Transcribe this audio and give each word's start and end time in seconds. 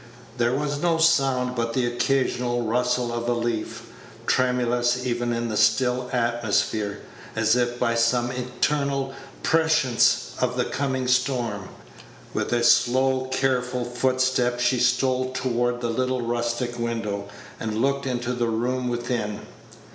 There 0.39 0.55
was 0.55 0.81
no 0.81 0.97
sound 0.97 1.55
but 1.55 1.73
the 1.73 1.85
occasional 1.85 2.63
rustle 2.65 3.11
of 3.13 3.29
a 3.29 3.33
leaf, 3.35 3.83
tremulous 4.25 5.05
even 5.05 5.31
in 5.31 5.47
the 5.49 5.55
still 5.55 6.09
atmosphere, 6.11 7.01
as 7.35 7.55
if 7.55 7.77
by 7.77 7.93
some 7.93 8.31
internal 8.31 9.13
prescience 9.43 10.33
of 10.39 10.57
the 10.57 10.65
coming 10.65 11.07
storm. 11.07 11.69
With 12.33 12.51
a 12.51 12.63
slow, 12.63 13.25
careful 13.31 13.85
footstep, 13.85 14.59
she 14.59 14.79
stole 14.79 15.33
toward 15.33 15.81
the 15.81 15.89
little 15.89 16.23
rustic 16.23 16.79
window, 16.79 17.29
and 17.59 17.79
looked 17.79 18.07
into 18.07 18.33
the 18.33 18.49
room 18.49 18.87
within. 18.87 19.41